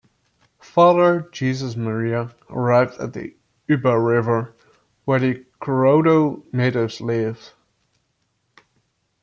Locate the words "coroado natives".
5.61-7.01